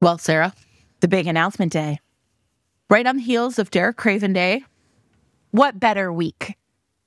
[0.00, 0.54] Well, Sarah,
[1.00, 2.00] the big announcement day.
[2.88, 4.64] Right on the heels of Derek Craven Day.
[5.50, 6.56] What better week?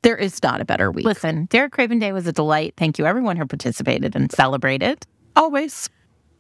[0.04, 1.06] There is not a better week.
[1.06, 2.74] Listen, Derek Craven Day was a delight.
[2.78, 5.06] Thank you, everyone who participated and celebrated.
[5.36, 5.90] Always.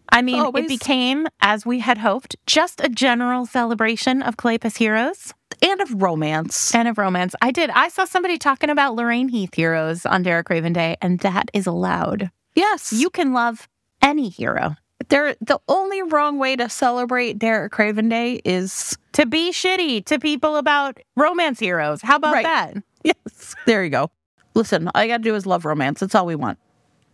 [0.10, 0.66] I mean, Always.
[0.66, 6.02] it became, as we had hoped, just a general celebration of Kleypas heroes And of
[6.04, 6.76] romance.
[6.76, 7.34] and of romance.
[7.42, 7.70] I did.
[7.72, 11.66] I saw somebody talking about Lorraine Heath heroes on Derek Craven Day, and that is
[11.66, 12.30] allowed.
[12.54, 12.92] Yes.
[12.94, 13.68] You can love
[14.02, 14.76] any hero.
[15.10, 20.20] There the only wrong way to celebrate Derek Craven Day is To be shitty to
[20.20, 22.02] people about romance heroes.
[22.02, 22.44] How about Right.
[22.44, 22.74] that?
[23.04, 23.56] yes.
[23.66, 24.12] There you go.
[24.56, 26.00] Listen, all you gotta do is love romance.
[26.00, 26.60] That's all we want.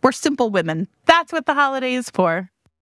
[0.02, 0.88] We're simple women.
[1.06, 2.50] That's what the holiday is for.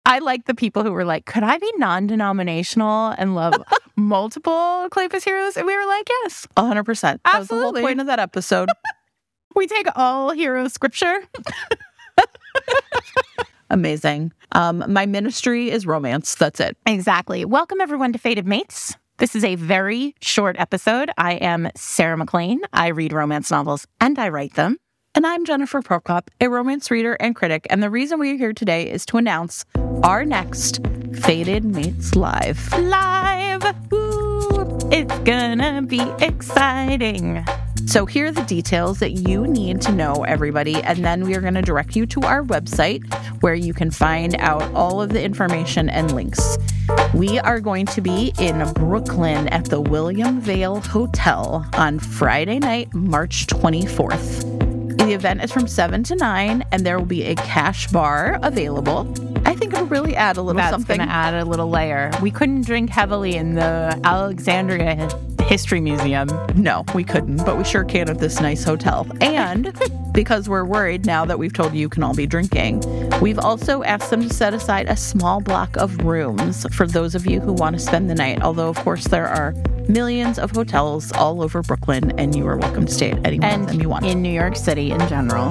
[0.05, 3.53] I like the people who were like, could I be non denominational and love
[3.95, 5.58] multiple Kleypas heroes?
[5.58, 7.22] And we were like, yes, hundred percent.
[7.23, 7.81] That was the whole Absolutely.
[7.84, 8.70] point of that episode.
[9.55, 11.20] we take all hero scripture.
[13.71, 14.34] Amazing.
[14.52, 16.35] Um, my ministry is romance.
[16.35, 16.77] That's it.
[16.85, 17.45] Exactly.
[17.45, 18.97] Welcome, everyone, to Fated Mates.
[19.17, 21.09] This is a very short episode.
[21.17, 22.59] I am Sarah MacLean.
[22.73, 24.78] I read romance novels and I write them.
[25.16, 27.66] And I'm Jennifer Prokop, a romance reader and critic.
[27.69, 29.63] And the reason we're here today is to announce
[30.03, 30.80] our next
[31.22, 32.73] Fated Mates Live.
[32.78, 33.63] Live.
[33.89, 34.80] Woo.
[34.91, 37.45] It's gonna be exciting.
[37.88, 40.82] So here are the details that you need to know, everybody.
[40.84, 43.04] And then we are going to direct you to our website
[43.42, 46.58] where you can find out all of the information and links.
[47.14, 52.94] We are going to be in Brooklyn at the William Vale Hotel on Friday night,
[52.94, 54.50] March 24th.
[55.12, 59.14] The event is from 7 to 9, and there will be a cash bar available.
[59.45, 61.00] I think it'll really add a little That's something.
[61.00, 62.12] gonna add a little layer.
[62.22, 65.09] We couldn't drink heavily in the Alexandria
[65.42, 66.30] History Museum.
[66.56, 69.06] No, we couldn't, but we sure can at this nice hotel.
[69.20, 69.78] And
[70.14, 72.81] because we're worried now that we've told you you can all be drinking,
[73.20, 77.25] we've also asked them to set aside a small block of rooms for those of
[77.25, 78.42] you who want to spend the night.
[78.42, 79.53] Although, of course, there are
[79.92, 83.61] millions of hotels all over Brooklyn, and you are welcome to stay at any one
[83.61, 84.06] of them you want.
[84.06, 85.50] in New York City in general.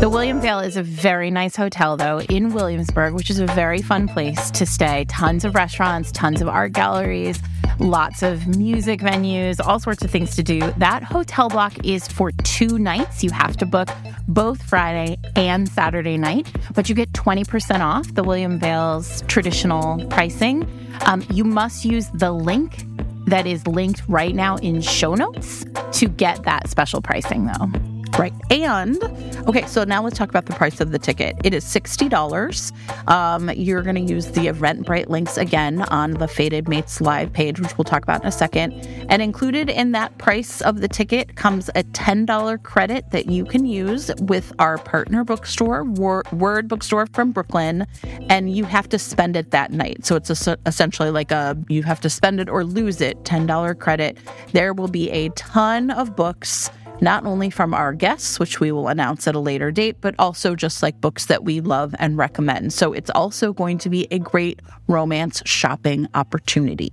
[0.00, 3.80] The William Vale is a very nice hotel, though, in Williamsburg, which is a very
[3.80, 5.04] fun place to stay.
[5.08, 7.40] Tons of restaurants, tons of art galleries,
[7.78, 10.60] lots of music venues, all sorts of things to do.
[10.78, 13.24] That hotel block is for two nights.
[13.24, 13.88] You have to book
[14.28, 20.68] both Friday and Saturday night, but you get 20% off the William Vale's traditional pricing.
[21.06, 22.84] Um, you must use the link
[23.26, 27.93] that is linked right now in show notes to get that special pricing, though.
[28.18, 28.32] Right.
[28.48, 29.02] And
[29.48, 31.36] okay, so now let's talk about the price of the ticket.
[31.42, 32.72] It is $60.
[33.10, 37.58] Um, you're going to use the Eventbrite links again on the Fated Mates live page,
[37.60, 38.72] which we'll talk about in a second.
[39.08, 43.66] And included in that price of the ticket comes a $10 credit that you can
[43.66, 47.84] use with our partner bookstore, Wor- Word Bookstore from Brooklyn.
[48.30, 50.06] And you have to spend it that night.
[50.06, 53.78] So it's es- essentially like a you have to spend it or lose it $10
[53.80, 54.18] credit.
[54.52, 56.70] There will be a ton of books
[57.00, 60.54] not only from our guests, which we will announce at a later date, but also
[60.54, 62.72] just like books that we love and recommend.
[62.72, 66.90] So it's also going to be a great romance shopping opportunity.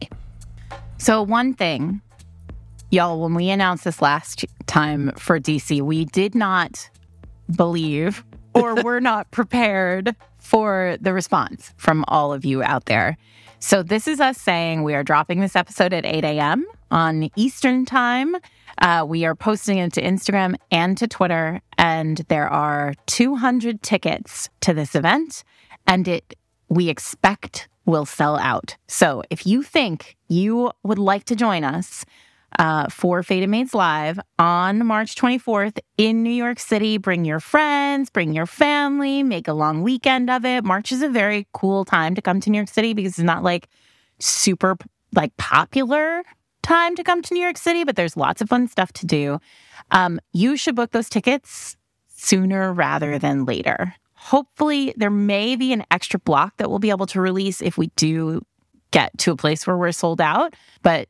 [0.97, 2.01] So, one thing,
[2.91, 6.89] y'all, when we announced this last time for DC, we did not
[7.55, 8.23] believe
[8.53, 13.17] or were not prepared for the response from all of you out there.
[13.59, 16.67] So, this is us saying we are dropping this episode at 8 a.m.
[16.91, 18.35] on Eastern Time.
[18.77, 24.49] Uh, we are posting it to Instagram and to Twitter, and there are 200 tickets
[24.61, 25.43] to this event,
[25.87, 26.35] and it
[26.69, 28.77] we expect will sell out.
[28.87, 32.05] So if you think you would like to join us
[32.59, 38.09] uh, for Fated Mates Live on March 24th in New York City, bring your friends,
[38.09, 40.63] bring your family, make a long weekend of it.
[40.63, 43.43] March is a very cool time to come to New York City because it's not
[43.43, 43.67] like
[44.19, 44.77] super
[45.13, 46.23] like popular
[46.61, 49.39] time to come to New York City, but there's lots of fun stuff to do.
[49.91, 51.75] Um, you should book those tickets
[52.07, 53.95] sooner rather than later.
[54.13, 57.87] Hopefully, there may be an extra block that we'll be able to release if we
[57.95, 58.41] do
[58.91, 60.53] get to a place where we're sold out.
[60.83, 61.09] But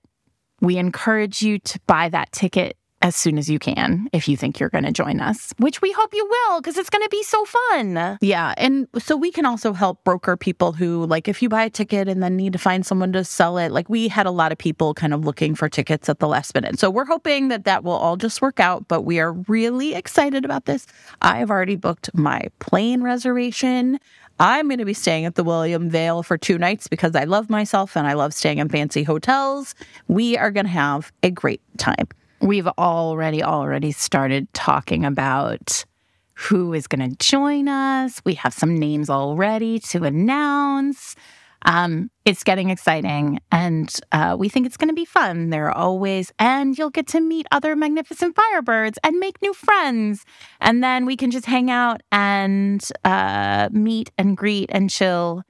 [0.62, 4.60] we encourage you to buy that ticket as soon as you can if you think
[4.60, 7.24] you're going to join us, which we hope you will because it's going to be
[7.24, 8.18] so fun.
[8.22, 8.54] Yeah.
[8.58, 12.08] And so we can also help broker people who, like, if you buy a ticket
[12.08, 14.58] and then need to find someone to sell it, like, we had a lot of
[14.58, 16.80] people kind of looking for tickets at the last minute.
[16.80, 20.46] So we're hoping that that will all just work out, but we are really excited
[20.46, 20.86] about this.
[21.22, 24.00] I've already booked my plane reservation.
[24.40, 27.50] I'm going to be staying at the William Vale for two nights because I love
[27.50, 29.76] myself and I love staying in fancy hotels.
[30.08, 32.08] We are going to have a great time.
[32.42, 35.86] We've already already started talking about
[36.34, 38.20] who is going to join us.
[38.26, 41.16] We have some names already to announce.
[41.64, 45.52] Um, it's getting exciting and uh, we think it's going to be fun.
[45.52, 50.26] There are always, and you'll get to meet other magnificent firebirds and make new friends.
[50.60, 55.44] And then we can just hang out and uh, meet and greet and chill.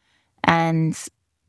[0.44, 0.98] And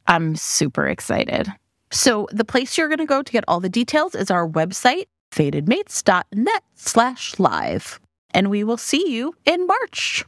[0.06, 1.53] I'm super excited.
[1.91, 5.06] So the place you're going to go to get all the details is our website,
[5.32, 8.00] fatedmates.net slash live.
[8.32, 10.25] And we will see you in March.